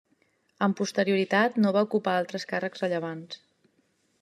[0.67, 3.41] Amb posterioritat no va ocupar altres càrrecs rellevants.